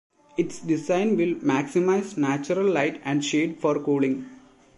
Its 0.35 0.59
design 0.59 1.15
will 1.15 1.35
maximize 1.35 2.17
natural 2.17 2.65
light 2.65 2.99
and 3.05 3.23
shade 3.23 3.59
for 3.61 3.77
cooling. 3.79 4.25